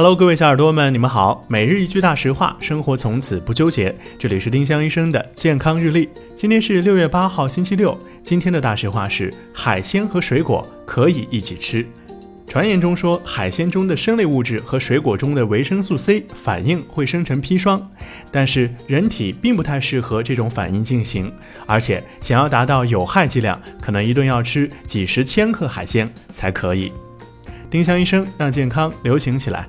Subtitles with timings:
[0.00, 1.44] Hello，各位小耳朵们，你们好。
[1.46, 3.94] 每日一句大实话，生活从此不纠结。
[4.18, 6.08] 这里是丁香医生的健康日历。
[6.34, 7.94] 今天是六月八号，星期六。
[8.22, 11.86] 今天的大实话是：海鲜和水果可以一起吃。
[12.46, 17.86] 传言中说，海鲜中的生类物质和水果中的维生素 C 反应会生成砒霜，
[18.32, 21.30] 但是人体并不太适合这种反应进行，
[21.66, 26.90] 而且想要达到有害剂量，可能一顿要吃几十千克海鲜才可以。
[27.68, 29.68] 丁香医生让健康流行起来。